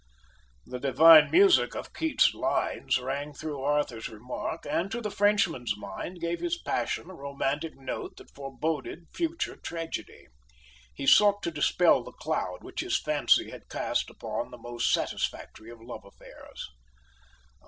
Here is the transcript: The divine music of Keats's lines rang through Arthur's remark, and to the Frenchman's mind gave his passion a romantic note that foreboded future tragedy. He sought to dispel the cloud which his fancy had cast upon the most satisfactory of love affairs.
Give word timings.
The 0.65 0.79
divine 0.79 1.29
music 1.29 1.75
of 1.75 1.93
Keats's 1.93 2.33
lines 2.33 2.97
rang 2.97 3.35
through 3.35 3.61
Arthur's 3.61 4.09
remark, 4.09 4.65
and 4.67 4.89
to 4.89 4.99
the 4.99 5.11
Frenchman's 5.11 5.77
mind 5.77 6.19
gave 6.19 6.39
his 6.39 6.57
passion 6.59 7.11
a 7.11 7.13
romantic 7.13 7.75
note 7.75 8.17
that 8.17 8.33
foreboded 8.33 9.05
future 9.13 9.55
tragedy. 9.57 10.25
He 10.95 11.05
sought 11.05 11.43
to 11.43 11.51
dispel 11.51 12.03
the 12.03 12.13
cloud 12.13 12.63
which 12.63 12.79
his 12.81 12.99
fancy 12.99 13.51
had 13.51 13.69
cast 13.69 14.09
upon 14.09 14.49
the 14.49 14.57
most 14.57 14.91
satisfactory 14.91 15.69
of 15.69 15.79
love 15.79 16.03
affairs. 16.03 16.67